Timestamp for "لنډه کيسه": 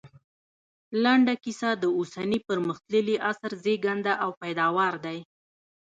1.03-1.69